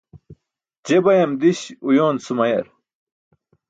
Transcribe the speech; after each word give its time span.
Je 0.85 0.95
bayam 1.05 1.31
di̇ś 1.41 1.59
uyoon 1.87 2.17
sumayar. 2.25 2.65